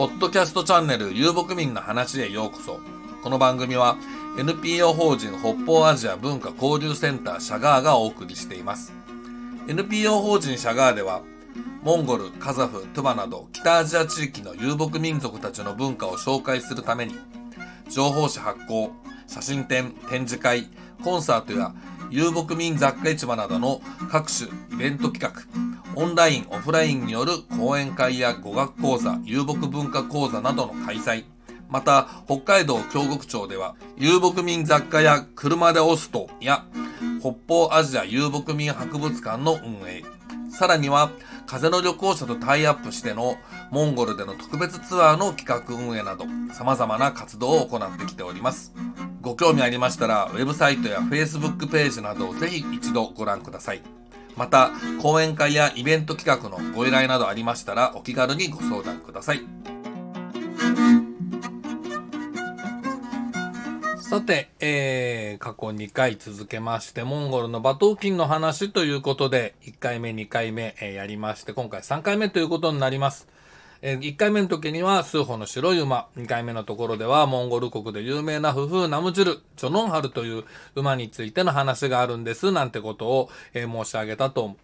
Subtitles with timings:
[0.00, 2.80] ポッドキャストチャンネル遊牧民の話へようこそ。
[3.22, 3.98] この番組は
[4.38, 8.94] NPO 法人北方アジア文化交流センターシャガーがお送りしています。
[9.68, 11.20] NPO 法人シャガーでは、
[11.82, 17.16] モンゴル、カザフ、トゥバなど北アジア地域の遊牧民族たちの文化を紹介するために、
[17.90, 18.92] 情報誌発行、
[19.26, 20.70] 写真展、展示会、
[21.04, 21.74] コンサートや
[22.10, 25.69] 遊牧民雑貨市場などの各種イベント企画、
[26.00, 31.24] オンライン、オフラインによる講演会や語学講座、遊牧文化講座などの開催、
[31.68, 36.64] また、北海道京極町では、遊牧民雑貨や車で押すとや、
[37.20, 40.02] 北方アジア遊牧民博物館の運営、
[40.48, 41.10] さらには、
[41.46, 43.36] 風の旅行者とタイアップしての
[43.70, 46.24] モンゴルでの特別ツアーの企画運営など、
[46.54, 48.72] 様々な活動を行ってきております。
[49.20, 53.99] ご興味ありましたら、ウェブサイトや Facebook ページなどをぜひ一度ご覧ください。
[54.36, 54.70] また、
[55.02, 59.40] 講演会やイベント企画のご依頼などありましたら、お気軽にご相談ください。
[64.10, 73.28] さて、えー、過去2回続けまして、モンゴルの馬頭琴の話ということで、1回目、2回目、えー、やりまして、今回3回目ということになります。
[73.82, 84.56] えー、1回目の時には数歩の白い馬、2回目のところではモンゴル国で有名なフフナムジュル、チョノンハルという馬についての話があるんです、なんてことを、えー、申し上げたと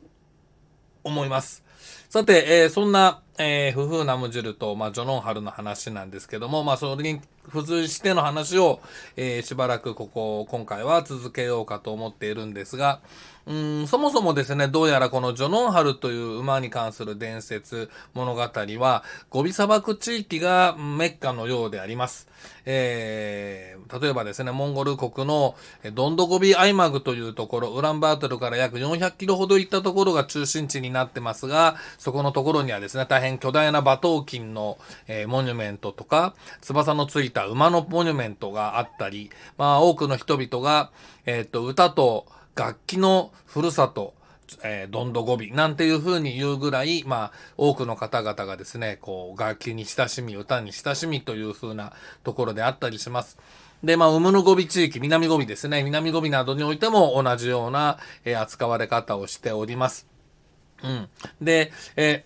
[1.03, 1.65] 思います。
[2.09, 7.21] さて、えー、そんな、えー、フフーナムジュルと、まあ、ジョノンハルの話なんですけども、まあ、それに
[7.53, 8.81] 付随しての話を、
[9.17, 13.01] えー、しばらくここ、今回は続けようかと思っているんですが、
[13.47, 22.29] うん、そもそもですね、どうやらこのジョノンハルという馬に関する伝説、物語は、ゴビ砂漠地域がメッカのようであります。
[22.65, 25.55] えー、例えばですね、モンゴル国の
[25.95, 40.91] ドンドゴビアイマグというところ、ウランバートルから約400キロほど行ったところが中心地になってますが、そこのところにはですね、大変巨大な馬頭琴の、えー、モニュメントとか、翼のついた馬のモニュメントがあったり、まあ多くの人々が、
[41.27, 44.15] えっ、と、歌と楽器のふるさと、
[44.65, 51.93] えー、どんどごびなんていうふうに言うぐらい、まあ、多くの方々がですね、こう、楽器に親しみ、歌に親しみというふうな
[52.25, 53.37] ところであったりします。
[53.85, 60.16] で、まあ、生む語尾地域、南語尾ですね、南語尾などにおいても同じような、えー、扱われ方をしております。
[60.83, 61.09] うん。
[61.41, 62.25] で、え、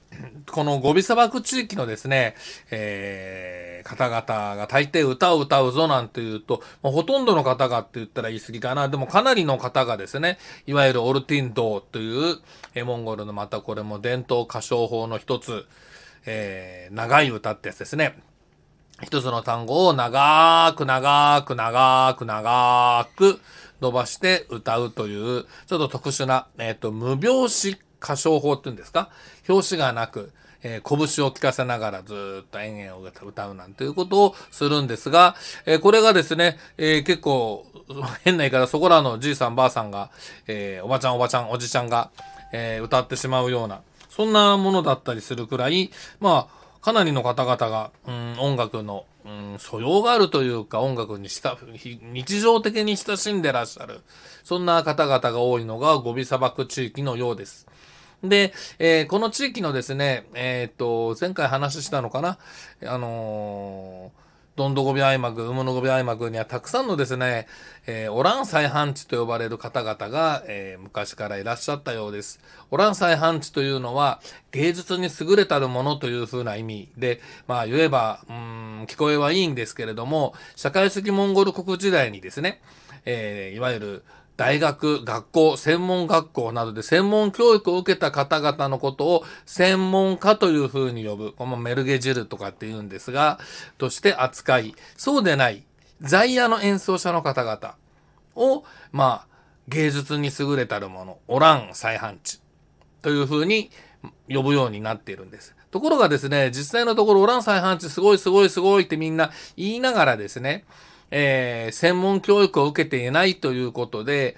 [0.51, 2.35] このゴビ砂漠地域のですね、
[2.71, 8.89] えー、方々が大抵歌を歌うぞなんていうと、まあ、ほとんどの方がって言ったら言い過ぎかな。
[8.89, 12.39] でもかなりの方がですね、いわゆるオルティンドという、
[12.75, 15.67] え、モンゴルのまたこれも伝統歌唱法の一つ、
[16.27, 18.19] えー、長い歌ってやつですね。
[19.03, 23.41] 一つの単語を長く長く長く長く
[23.81, 29.11] 伸ばして歌うという、ちょっと特殊な、えっ、ー、と、無拍子歌唱法っていうんですか？
[29.49, 35.35] 表紙がなく、えー、拳を聞かせながらずっと演芸を歌うなんていうことをするんですが、
[35.67, 37.67] えー、これがですね、えー、結構、
[38.25, 40.11] 変な言い方、そこらのじいさんばあさんが、
[40.47, 42.11] えおばちゃんおばちゃんおじちゃんが、
[42.53, 43.81] え歌ってしまうような、
[44.11, 45.91] そんなものだったりするくらい、
[46.21, 51.59] まあ、かなりの方々が、うん、音楽の、うん、素養があるというか、音楽にした
[52.13, 54.01] 日常的に親しんでらっしゃる、
[54.45, 57.67] そんな方々が多いのがゴビ砂漠地域のようです。
[58.23, 62.39] で、えー、この地域のですね、えっ、と、前回話したのかな？
[62.87, 64.21] あのー
[64.57, 67.47] ドンドゴビアイマグ、ウムノゴビアイマグにはたくさんのですね、
[67.87, 72.41] えー、オラン再犯地と呼ばれる方々が、えー、昔からいらっしゃったようです。
[72.71, 82.61] オラン再犯地というのは芸術に優れたるものというふうな意味で、まあ言えば、うん、聞こえはいいんですけれども、社会主義モンゴル国時代にですね、
[83.07, 84.05] えー、いわゆる
[84.41, 93.39] 大学、学校、専門学校などで専門教育を受けた方々のことを専門家というふうに呼ぶ、このメルゲジルとかって言うんですが、
[93.77, 95.67] として扱い、そうでない、
[96.01, 97.75] 在野の演奏者の方々
[98.35, 99.37] を、まあ、
[99.69, 102.41] 芸術に優れたるもの、オラン再犯地
[103.03, 103.71] というふうに
[104.27, 105.55] 呼ぶようになっているんです。
[105.71, 110.65] ところがですね、実際のところオラン再犯地すごいすごいすごいってみんな言いながらですね、
[111.11, 114.37] えー、専門教育を受けていないということで、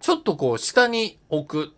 [0.00, 1.72] ちょっとこう下に置く。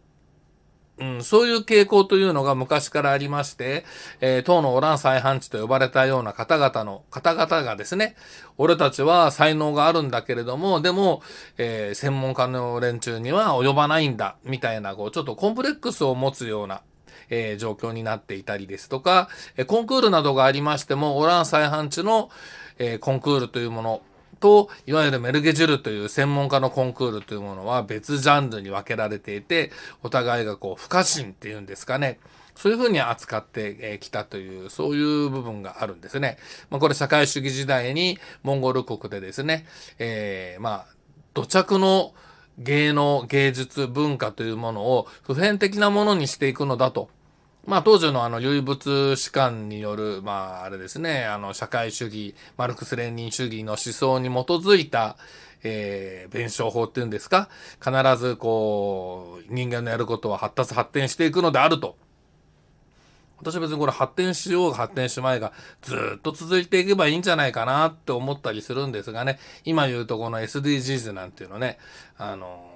[0.98, 3.84] うん、そういう傾向というのが昔からありまして、
[4.22, 8.16] えー、当のオラン再犯地と呼ばれたような方々の方々がですね、
[8.56, 11.22] 俺たちは才能があるんだけれども、でも、
[11.58, 16.80] えー、専門家の連中には及ばないんだ、みたいな、こう、ちょっとコンプレックスを持つような、
[17.28, 19.28] えー、状況になっていたりですとか、
[19.58, 22.30] えコンクールなどがありましても、オラン再犯地の、
[22.78, 24.02] えコンクールというもの、
[24.40, 29.72] と、いわゆるメルゲジュルという専門家のコンクールというものは別ジャンルに分けられていて、
[30.02, 32.18] お互いがこう、不可侵っていうんですかね。
[32.54, 36.38] そういうふうに扱ってきたという、そういう部分があるんですね。
[36.70, 39.66] まあ、これ社会主義時代にモンゴル国でですね、
[39.98, 40.94] えー、まあ、
[41.34, 42.14] 土着の
[42.58, 47.10] 芸能、芸術、文化というものを普遍的なものにしていくのだと。
[47.66, 55.16] まあ当時のあの唯物史観による、まああれですね、あの社会主義、マルクス・レーニン主義の思想に基づいた、
[55.64, 57.48] えー、弁証法っていうんですか、
[57.84, 61.96] 必ずこう、人間のやることは発達発展していくのであると。
[63.38, 65.52] 私は別にこれ発展しようが発展しまいが
[65.82, 71.78] ずっと続いていけばいいんじゃないかなって思ったりするんですがね、今言うとこの SDGs なんていうのね、
[72.16, 72.75] あの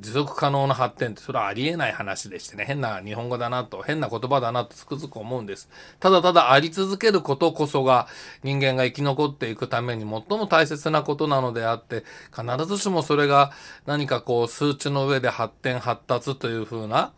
[0.00, 5.68] 持続可能な発展ってそれはありえない話でしてね、変な日本語だなと、変な言葉だなとつくづく思うんです。
[6.00, 8.08] ただただあり続けることこそが
[8.42, 12.04] 人間が生き残っていくために最も大切なことなのであって、
[12.34, 13.52] 必ずしもそれが
[13.86, 17.12] 何かこう数値の上で発展発達というふうな、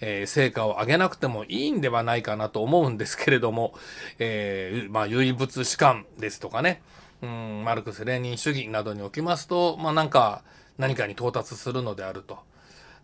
[0.00, 3.74] えー、成果を上げなくてもいいんではないかなと思うんですけれども、
[4.18, 6.82] えー、まあ、唯物史観ですとかね、
[7.22, 10.42] うん、マルクス・レーニン主義などにおきますと、まあ、なんか、
[10.80, 12.38] 何かに到達するのであると。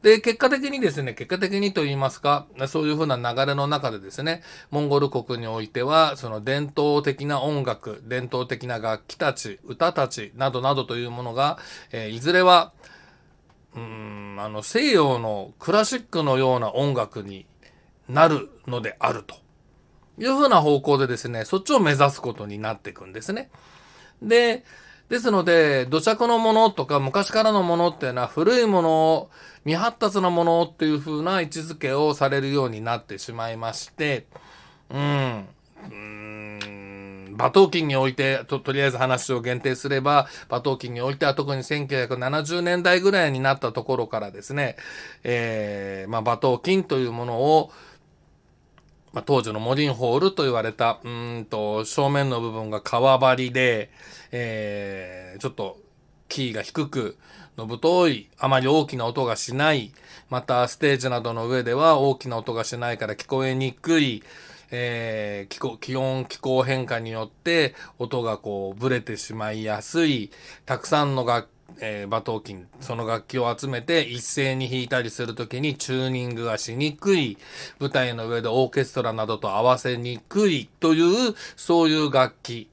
[0.03, 11.59] で、結果的にですね、結果的にと言いますか、そういうふうな流れの中でですね、モンゴル国においては、その伝統的な音楽、伝統的な楽器たち、歌たちなどなどというものが、
[11.93, 12.73] えー、いずれは、
[13.75, 17.47] うん、あの、西洋のクラシックのような音楽に
[18.09, 19.35] なるのであると
[20.19, 23.51] いうふうな方向でですね、そっちを目指すことになっていくんですね。
[24.23, 24.65] で、
[25.09, 29.31] ですので、土着のものとか昔からのものっていうのは古いもの、
[29.65, 34.27] 未発達なものっていう風な位置づけをされるようになってしまいまして、
[34.91, 35.47] うん、
[35.91, 37.35] うん。
[37.37, 44.77] 馬頭琴においてと、とりあえず話を限定すれば、馬頭琴においては特に1970年代ぐらいになったところからですね、
[45.23, 47.71] えー、まあ、馬頭琴というものを、
[49.17, 53.89] まあ、当時のモリンホールと言われた、うんと、正面の部分が革張りで、
[54.31, 55.79] えー、ちょっと
[56.29, 57.17] キーが低く、
[57.57, 59.93] の太い、あまり大きな音がしない、
[60.29, 64.23] またステージなどの上では大きな音がしないから聞こえにくい、
[64.71, 70.31] えー、気候、気温、気候変化によって音がこうブレてしまいやすい、
[70.67, 71.49] たくさんの楽
[71.81, 77.37] えー、馬頭琴、その楽器を集めて一斉に弾いたりするときにチューニングがしにくい、
[77.79, 82.69] 舞台の上でオーケストラなどと合わせにくいという、そういう楽器。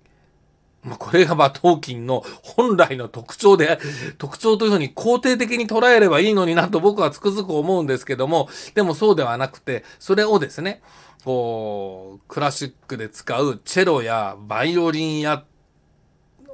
[0.83, 3.79] まあ、これが馬頭琴の本来の特徴で、
[4.17, 10.81] 特徴というふうに肯定的に捉えればいいのになと僕はつくづく思うんですけども、でもそうではなくて、それをですね、
[11.23, 15.43] こう、クラシックで使うチェロやバイオリンや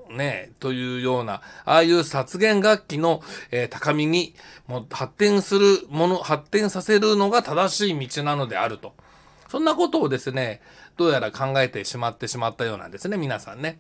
[0.10, 3.22] ね、というような、ああいう殺言楽器の、
[3.52, 4.36] えー、高みに、
[4.68, 8.94] も発展するもの、発展させるのが正しい道なのであると。
[9.50, 10.62] そんなことをですね、
[10.98, 13.80] どうやら考えてしまってしまったようなんですね、皆さんね。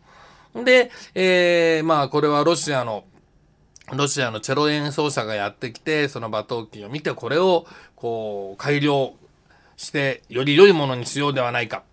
[0.55, 3.03] で、えー、まあ、これはロシアの、
[3.93, 9.13] ロシアのチェロ演奏者がやってきて、その馬頭琴を見て、これを、こう、改良
[9.77, 11.83] して、より良いものにしようではないか。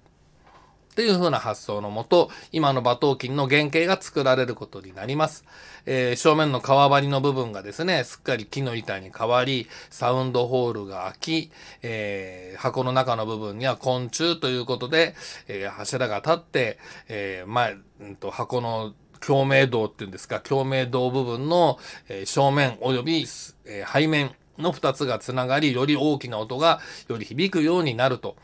[0.97, 5.45] っていう風な発想のもと、今の馬頭琴の原型が作られることになります。
[5.85, 11.51] えー、正面の革張りの部分がですね、すっかり木の板に変わり、サウンドホールが開き、
[11.83, 15.15] えー、箱の中の部分には昆虫ということで、
[15.49, 16.79] えー、柱が立って、
[17.11, 23.27] え前、うんと、箱の共鳴道っていうんですか、共鳴道部分の、え正面及び、
[23.67, 28.37] え背面の二つがつながり、より大きな音がより響くようになると。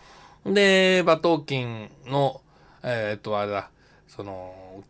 [0.45, 2.42] で、馬頭琴の、
[2.83, 3.71] えー、っと、あれだ、
[4.09, 4.83] その、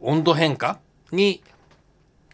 [0.00, 0.78] 温度変化
[1.12, 1.42] に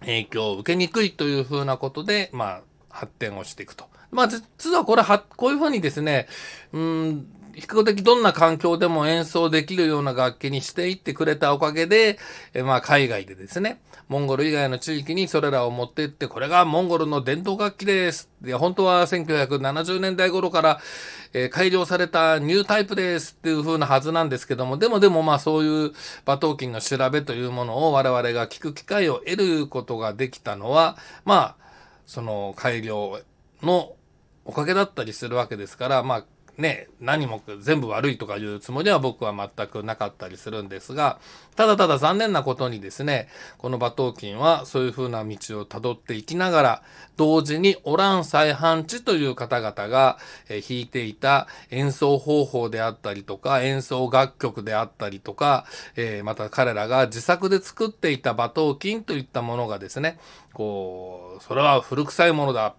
[0.01, 3.87] 影響を受けにくいというふうなことで、まあ、発展をしていくと。
[4.11, 6.29] まあ、実はこれは、こういうふうにですね、
[6.73, 12.19] うん、比較的どんな環境でも演奏できるような楽器にしていってくれたおかげで、
[12.55, 18.29] えまあ海外でですね、モンゴル以外の地域にそれらを持っていって、これがモンゴルの伝統楽器です。
[18.45, 20.81] いや、本当は1970年代頃から、
[21.33, 25.93] えー、改良されたニュータイプですっていう風なはずなんですけども、でもでもまあそういう
[26.27, 31.57] 馬頭琴の調べというものを我々が聞く機会を得ることができたのは、まあ、
[32.07, 33.21] その改良
[33.63, 33.95] の
[34.45, 36.25] おかげだったりするわけですから、まあ、
[36.59, 41.19] ね、何も全部悪いとかいうつもりは僕は全くなかったりするんですが、
[41.57, 46.83] ただただ残念なことにですね、この馬頭琴はそういう風な道をたどっていきながら、
[47.17, 50.19] 同時にオラン再犯地という方々が、
[50.49, 55.65] 弾いていた演奏方法であったりとか、演奏楽曲であったりとか、
[55.97, 60.19] え、また彼らが自作で作っていた馬頭琴といったものがですね、
[60.53, 62.75] こう、それは古臭いものだ。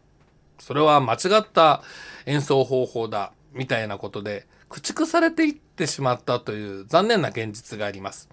[0.60, 1.82] それは間違った
[2.28, 3.34] 演奏方法だ。
[3.54, 8.30] みたいなことで駆逐されていってしまったという残念な現実があります。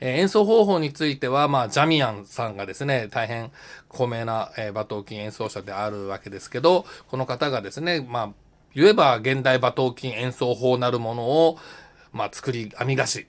[0.00, 3.50] えー、演奏方法については、まあ、ジャミアンさんがですね、大変
[3.88, 8.30] 高名な、えー、馬頭琴演奏者であるわけですけど、この方がですね、まあ、
[8.74, 11.58] 言えば現代馬頭琴演奏法なるものを、
[12.12, 13.26] まあ、作り、編み出し、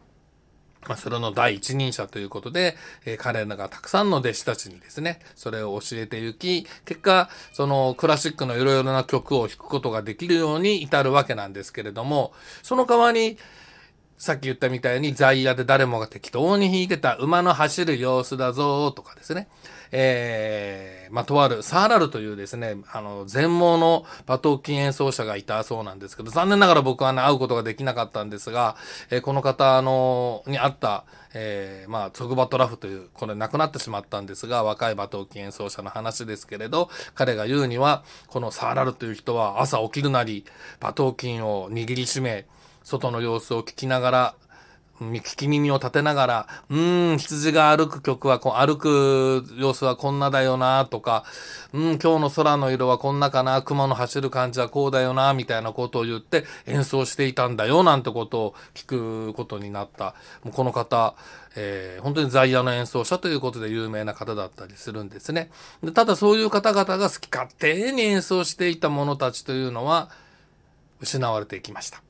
[0.87, 13.37] まあ、それの第一人者ということで、えー、彼らがたくさんの弟子たちにですね、それを教えて行き、結果、そのクラシックのいろいろな曲を弾くことができるように至るわけなんですけれども、その代わり、
[14.17, 19.47] さっき言ったみたいに在野で誰もが適当に弾いてた馬の走る様子だぞとかですね。
[19.91, 28.75] えー、まあ、とある、サーラルというですね、あの、全盲の馬頭琴演奏者がいたそうなんですけど、残念ながら僕はね、会うことができなかったんですが、
[29.11, 40.43] えー、この方、あの、に会った、えー、まあ、ツグバトラフという、これ亡くなってしまったんですが、若い馬頭琴演奏者の話ですけれど、彼が言うには、このサーラルという人は朝起きるなり、
[40.81, 42.45] 馬頭琴を握りしめ、
[42.87, 44.35] 外の様子を聞きながら、
[45.01, 51.25] 聞き耳を立てながら、うーん、羊が歩く曲は、歩く様子はこんなだよな、とか、
[51.73, 60.15] うん、今日の空の色はこんなかな、熊の走る感じはこうだよな、みたいなことを言って演奏していたんだよ、なんてことを聞くことになった。
[60.45, 61.13] もうこの方、
[61.57, 65.51] えー、本当に在野の演奏者ということで有名な方だったりするんですね。
[65.83, 70.09] でただそういう方々が好き勝手に演奏していた者たちというのは
[71.01, 72.06] 失われていきました。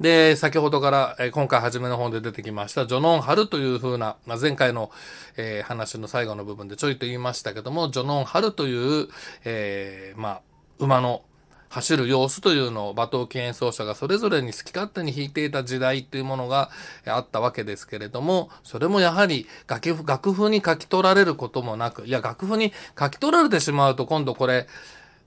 [0.00, 4.90] で、先ほどから、え、今回初めの本で出てきました、ジョノンハルという風な、まあ、前回の、
[5.36, 9.08] えー、話の最後の部分でちょいと言いましたけども、ジョノンハルという、
[9.44, 10.40] えー、まあ、
[10.78, 11.22] 馬の
[11.68, 16.70] 走る様子というのを馬頭琴演奏者がそれぞれに好き勝手に弾いていた時代というものが
[17.06, 24.66] あったわけですけれども、それもやはり楽譜に書き取られることもなく、いや、楽譜に書き取られてしまうと今度これ、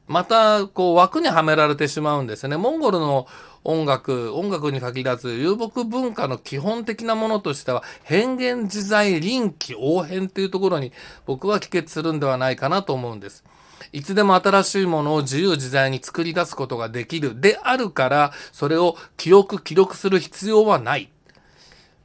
[0.08, 2.58] また、こう、枠にはめられてしまうんですよね。
[2.58, 3.28] モンゴルの
[3.64, 10.92] 音楽、音楽に限らず、遊牧文化の基本的なものとしては、変幻自在、臨機応変というところに、
[11.26, 13.44] 僕は帰結するんではないかなと思うんです。
[13.92, 17.40] いつでも新しいものを自由自在に作り出すことができる。
[17.40, 21.10] であるから、それを記憶、記録する必要はない。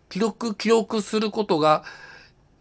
[0.09, 1.85] 記録、記憶することが、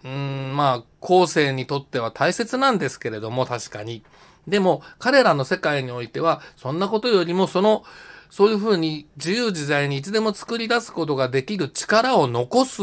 [0.03, 4.03] うん、まあ、後世にとっては大切なんですけれども、確かに。
[4.47, 7.83] でも、彼らの世界においては、そんなことよりも、その、
[8.29, 12.81] そういうふうに自由自在にいつでも作り出すことができる力を残す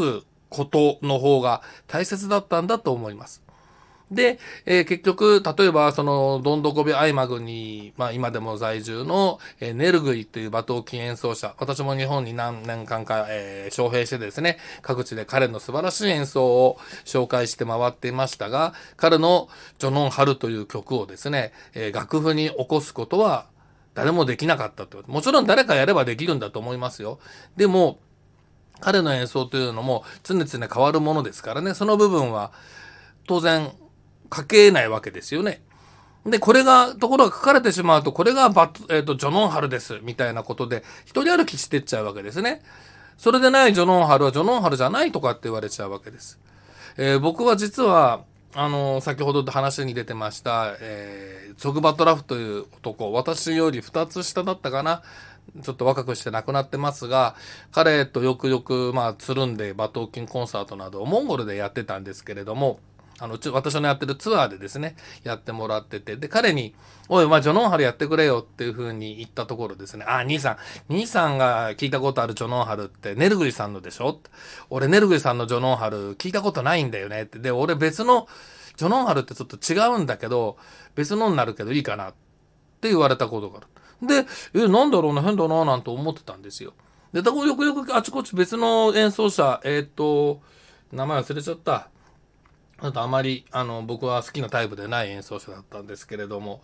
[0.49, 3.44] ことの方が大切だったんだと思います。
[4.11, 23.47] で、えー、結局、例えば、その、どんどこびアイマグに、まあ、今でも在住の、えー、ネルグイという馬頭琴演奏者、私も日本に何年間か、えー、招聘してですね、各地で彼の素晴らしい演奏を紹介して回っていましたが、彼のジョノンハルという曲をですね、えー、楽譜に起こすことは
[23.95, 25.03] 誰もできなかったと。
[25.07, 27.17] もちろん誰かやればできるんだと思いますよ。
[27.57, 27.97] でも、
[28.81, 32.51] 彼の演奏というのも常々変わるものですからね、その部分は
[33.25, 33.71] 当然
[34.33, 35.61] 書けないわけですよね。
[36.25, 42.63] で、これが、ところが書かれてしまうと、これがバッ、えっ、ー、と、ジョノンハルです、みたいなことで、一人歩きしてっちゃうわけですね。
[43.17, 46.39] それでないジョノンハルはジョノンハルじゃないとかって言われちゃうわけです。
[46.97, 48.23] えー、僕は実は、
[48.55, 55.03] あの、先ほど話に出てました、えー、ゾグバトラフという男、私より2つ下だったかな。
[55.61, 57.35] ちょっと若くして亡くなってますが、
[57.71, 62.79] 彼とよくよく、まあ、つるんで、馬頭琴コンサートなどをモンゴルでやってたんですけれども、
[63.19, 66.75] あの、私のやってるツアーでですね、やってもらってて、で、彼に、
[67.07, 70.57] おい、まあ、ジョノンハルやってくれよっていう風に言ったところですね、あ、兄さ
[70.89, 74.19] ん、兄さんが聞いたことあるジョノンハルって、ネルグリさんのでしょ？
[74.69, 77.39] 俺、ネルグリさんのジョノンハル聞いたことないんだよねって。
[77.39, 78.27] で、俺別の、
[78.75, 80.57] ジョノンハルってちょっと違うんだけど、
[80.95, 82.13] 別のになるけどいいかなっ
[82.81, 83.67] て言われたことがある。
[84.05, 86.73] で、え、なんだろうな、変だな、なんて思ってたんですよ。
[87.13, 90.41] で、だからよくよくあちこち別の演奏者、えっ、ー、と、
[90.91, 91.89] 名前忘れちゃった。
[92.79, 96.61] あとあまりあの僕は好きなタイプでない演奏者だったんですけれども、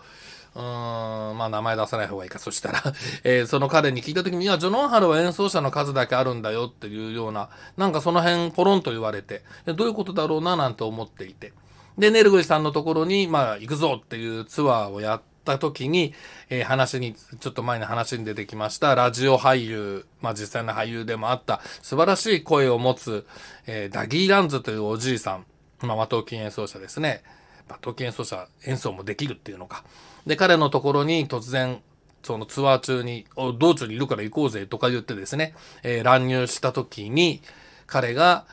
[0.55, 2.81] うーん、まあ名前出さない方がいいか、そしたら
[3.23, 11.53] えー、その彼に聞いた時に、いや、ジョノンハルは演奏者の数だけあるんだよっていうような、なんかその辺ポロンと言われて、どういうことだろうななんて思っていて。
[11.97, 16.13] で、ネルグリさんのところに、まあ、行くぞっていうツアーをやった時に、
[16.49, 23.25] えー、話に、ちょっと前の話に出てきました、ラジオ俳優、まあ実際の俳優でもあった素晴らしい声を持つ、
[23.67, 25.45] えー、ダギー・ランズというおじいさん、
[25.81, 27.23] まあ、和頭筋演奏者ですね。
[27.69, 29.83] 和頭筋演奏者、演奏もできるっていうのか。
[30.25, 31.81] で、彼のところに突然、
[32.23, 33.25] そのツアー中に、
[33.57, 37.41] 道中にいるから行こうぜとか言ってですね、えー、乱入した時に、
[37.87, 38.45] 彼が、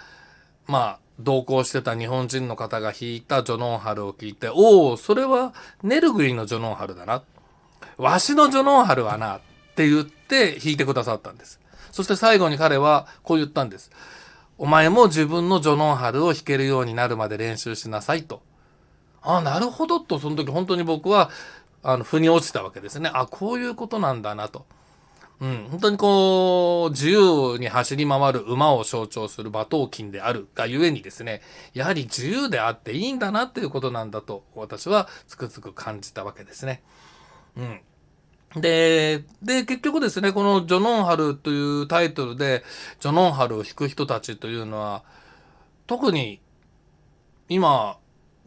[0.66, 7.22] まあ、同行してた日本人の方が弾いたジョノンハルを聞いて、おお、それはネルグリのジョノンハルだな。
[7.96, 9.40] わしのジョノンハルはな、っ
[9.74, 11.60] て言って弾いてくださったんです。
[11.90, 13.90] そして最後に彼はこう言ったんです。
[14.58, 18.42] お前も自分のジョノンハルを弾けるようになるまで練習しなさいと。
[19.22, 21.30] ああ、なるほどと、その時本当に僕は、
[21.84, 23.08] あの、腑に落ちたわけですね。
[23.14, 24.66] あ、こういうことなんだなと。
[25.40, 31.40] うん、本当にこう、自由に走り回る馬を象徴する馬頭琴であるがゆえにですね、
[31.74, 36.82] やはり自由であっていいんだなっていうことなんだと、私はつくづく感じたわけですね。
[37.56, 37.80] うん。
[38.56, 42.64] で、で、結局ですね、このジョノンハルというタイトルで、
[43.00, 45.02] ジョノンハルを弾く人たちというのは、
[45.86, 46.40] 特に
[47.48, 47.98] 今、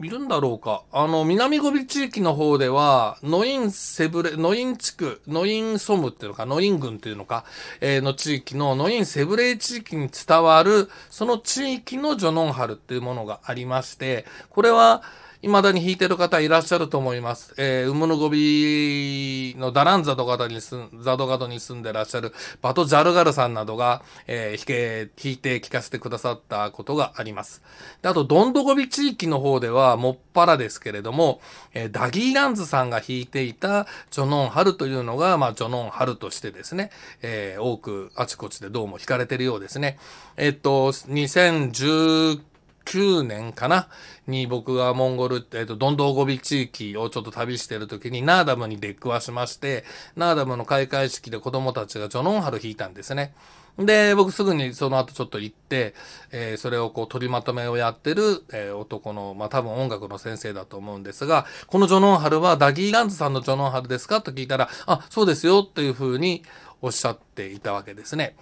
[0.06, 0.84] いるんだろうか。
[0.92, 7.46] あの、南ゴビ地域の方では、ノインセブレ、ノイン地区、ノインソムっていうのか、ノイン郡っていうのか、
[7.82, 15.04] えー、の地域のノインセブレ地域に伝わる、その地域のジョノンハルっていうものがありまして、これは、
[15.42, 17.56] 未だに弾いてる方いらっしゃると思います。
[17.58, 22.32] えー、ウムヌゴビのダランザドガドに住ん、ザドガドに住んでらっしゃる
[22.62, 27.64] バト・ジャルガルさんなどが、えー、弾け、弾いて聴かせてくださったことがあります。
[28.04, 31.42] であと、ドンドゴビ地域の方では、もっぱらですけれども、
[31.74, 36.92] えー、ダギーランズさんが弾いていたジョノンハルというのが、まあ、ジョノンハルとしてですね、
[37.24, 39.98] えー、多くあちこちでどうも弾かれてるようですね。
[40.38, 42.51] えっと、2019
[42.86, 43.88] 9年かな？
[44.28, 49.84] に僕がモンゴル、えっ、ー、と、ドンドーゴビ地域をちょっと旅してる時にナーダムに出くわしまして、
[50.16, 53.34] ナーダムの開会式で子供たちがジョノンハル弾いたんですね。
[53.78, 55.94] で、僕すぐにその後ちょっと行って、
[56.32, 64.22] えー、それをこう取りまとめをやってる、えー、男の、まあ多分音楽の先生だと思うんですが、このジョノンハルはダギーランズさんのジョノンハルですか？
[64.22, 66.44] と聞いたら、あ、そうですよっていうふうに
[66.82, 68.36] おっしゃっていたわけですね。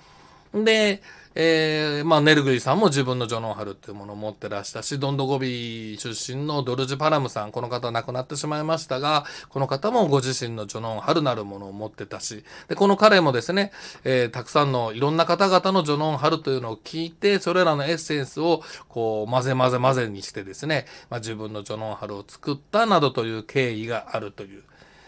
[0.53, 1.01] で、
[1.35, 13.71] えー、まあ、ネルグリさんも自分のジョノンハルっていうものを持ってらしたし、ドンドゴビ出身のドルジ・パラムさん、この方亡くなってしまいましたが、この方もご自身のジョノンハルなるものを持ってたし、で、この彼もですね、
[14.03, 24.63] えー、たくさんのいろんな方々のジョノンハルというのを聞いて、それらのエッセンスをこう混ぜ混ぜ混ぜにしてですね、まあ、自分のジョノンハルを作ったなどという経緯があるという、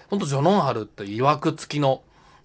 [0.10, 2.04] 本当ジョノンハルって曰く付きの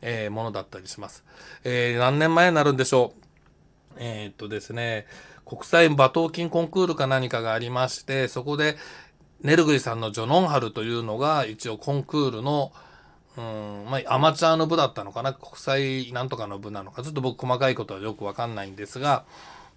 [0.08, 1.24] えー、ものだったりします。
[1.64, 3.22] えー、何年前になるんでしょう？
[3.98, 5.04] えー、っとですね、
[5.44, 8.76] 国際馬頭筋コンクールか何かがありまして、そこで、
[9.42, 12.72] ネルグイさんのジョノンハルというのが一応コンクールの、
[13.36, 15.34] うん、まあ、アマチュアの部だったのかな？
[15.34, 17.02] 国際なんとかの部なのか？
[17.02, 19.24] ちょっと僕細かいことはよくわかんないんですが、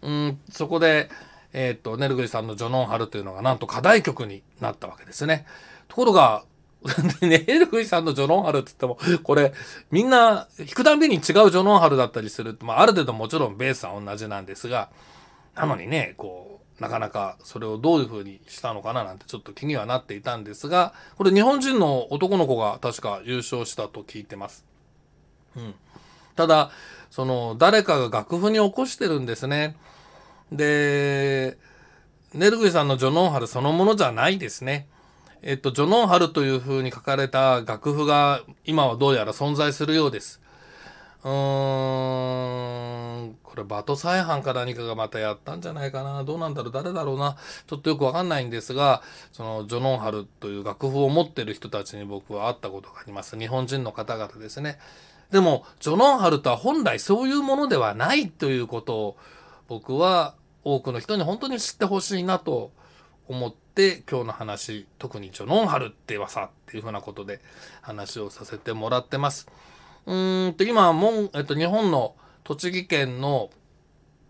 [0.03, 1.09] うん、そこで、
[1.53, 5.47] えっ、と、ネルグリさんのジョノンハルというのがなんと課題曲になったわけですね。
[5.87, 6.43] ところが、
[7.21, 9.53] ね、エルフイさんのジョノンハルって言っても、これ、
[9.91, 12.57] みんな、弾くたびに違うジョノンハルだったりする。
[12.61, 14.89] まあ、ある程度もちろんベースは同じなんですが、
[15.55, 24.65] なのにね、こう、なかなかそれをどういう風にしたのかななんてちょっと気にはなっていたんですが、これ日本人の男の子が確か優勝したと聞いてます。
[25.57, 25.75] うん。
[26.37, 26.71] ただ、
[27.11, 29.75] その、誰かが楽譜に起こしてるんですね。
[30.51, 31.57] で、
[32.33, 34.87] ネルグイさんのジョノンハルそのものじゃないですね。
[35.41, 40.41] えっと、ジョノンハルという風に書かれた楽譜が今はどうやら存在するようです。
[41.23, 46.25] うーん、これバトサイハンか何かがまたやったんじゃないかな。
[46.25, 47.37] どうなんだろう誰だろうな。
[47.67, 53.39] ちょっとよくわかんないんですが、そのジョノンハルという楽譜を持ってる人たちに僕は会ったことがあります。
[53.39, 54.77] 日本人の方々ですね。
[55.31, 59.17] でも、ジョノンハルとは本来そういうものではないということを
[59.69, 62.71] 僕は多くの人に本当に知ってほしいなと
[63.29, 67.39] 思って今日の話特にジョノンハルってはさっていうふうなことで
[67.81, 69.47] 話をさせてもらってます。
[70.07, 73.51] うんと今もん、えっと、日本の栃木県の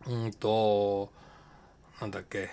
[0.06, 1.12] うんと
[2.02, 2.50] なんだっけ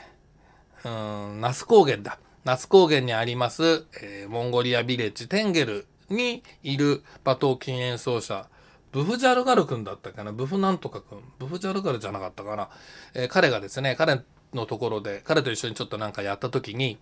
[0.85, 2.21] うん那須高原だ。
[2.45, 8.49] 那須高原にあります、えー、モンゴリアビレッジテンゲルにいる馬頭琴演奏者
[8.93, 10.31] ブフジャルガル君だったかな。
[10.31, 11.21] ブフなんとか君。
[11.41, 12.69] ブフジャルガルじゃなかったかな、
[13.15, 14.21] えー、彼がですね彼
[14.57, 16.99] のところで、彼と一緒にちょっとなんかやった時に、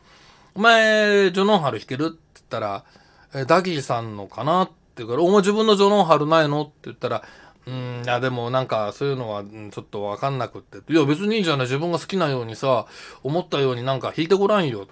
[0.55, 2.07] お前、ジョノンハル弾ける？
[2.07, 2.85] って言ったら、
[3.35, 4.65] えダギーさんのかな？
[4.65, 6.63] って言うから、お前自分のジョノンハルないの？
[6.63, 7.23] って言ったら、
[7.67, 10.93] うん、いやでもなんかそういうのはちょっとわかんなくって。
[10.93, 11.67] いや別にいいじゃない。
[11.67, 12.87] 自分が好きなようにさ、
[13.23, 14.87] 思ったようになんか弾いてごらんよっ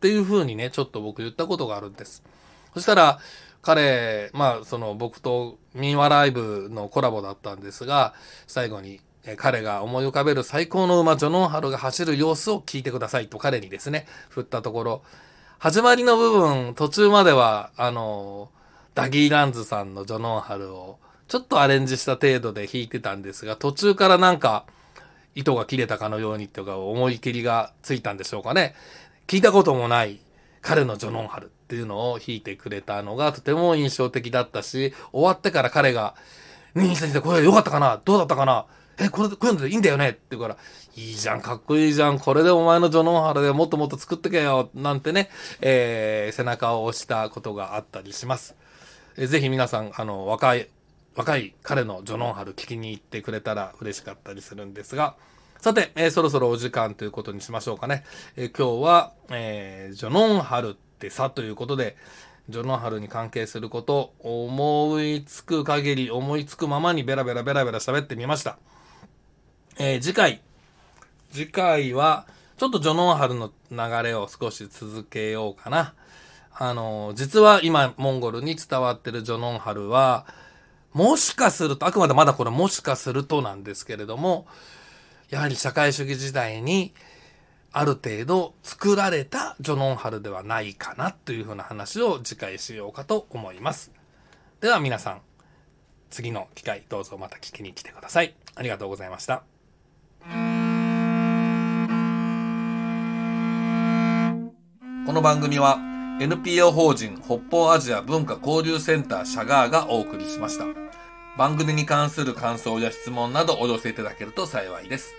[0.00, 2.22] ていう風にね、ちょっと僕言ったことがあるんです。
[2.74, 3.18] そしたら、
[3.60, 8.14] 彼、まあ、その僕と民話ライブのコラボだったんですが、
[8.48, 15.02] 最後に、え彼が思い浮かべる最高の馬、ジョノンハルが走る様子を聞いてくださいと彼にですね、振ったところ、
[15.58, 18.50] 始まりの部分、途中までは、あの、
[18.94, 24.64] ダギーランズさんのジョノンハルを、ちょっとアレンジした程度で弾いてたんですが、途中からなんか、
[25.34, 28.74] 糸が切れたかのようにとか思い切りがついたんでしょうかね。
[29.26, 30.20] 聞いたこともない
[30.60, 36.14] 彼のジョノンハルっていうのを弾いてくれたのがとても印象的だったし、終わってから彼が、
[36.74, 37.98] ねえ先生これ良かったかな？
[38.04, 38.66] どうだったかな？
[39.02, 40.10] え、これ、こういうのでいいんだよね？
[40.10, 40.56] って言うから、
[40.96, 45.28] いいじゃん、かっこいいじゃん、これでお前のジョノンハルでもっともっと作ってけよ、なんてね、
[45.60, 48.54] えー、背中を押したことがあったりします。
[49.16, 50.68] えー、ぜひ皆さん、あの、若い、
[51.14, 55.16] 若い彼のジョノンハル聞きに行ってくれたら嬉しかったりするんですが、
[55.58, 58.04] さて、えー、そろそろお時間ということにしましょうかね。
[58.36, 61.96] えー、今日は、えー、ジョノンハルってさということで、
[62.48, 68.58] ジョノンハルに関係すること、思いつく限り、思いつくままにベラベラベラベラ喋ってみました。
[69.78, 70.42] えー、次回、
[71.30, 72.26] 次回は、
[72.58, 75.94] ちょっとジョノンハルの流れを少し続けようかな。
[76.54, 80.26] あの、実は今、モンゴルに伝わってるジョノンハルは、
[80.92, 84.46] もしかすると、あくまでまだこれもしかするとなんですけれども、
[85.30, 86.92] やはり社会主義時代に、
[87.72, 93.90] ある程度作られたジョノンハルではないかなというふうな話を次回しようかと思います。
[94.60, 95.22] では皆さん、
[96.10, 98.34] 次の機会どうぞまた聞きに来てください。
[98.54, 99.51] ありがとうございました。
[100.30, 100.36] こ
[105.12, 105.80] の番組は
[106.20, 110.66] NPO 法人北方アジア文化交流センターシャガーがお送りしました。
[111.36, 115.12] 番組に関する感想や質問などお寄せいただけると幸いです。